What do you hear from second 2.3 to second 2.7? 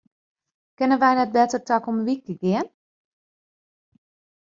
gean?